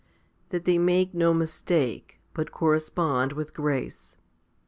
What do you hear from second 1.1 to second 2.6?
no mistake, but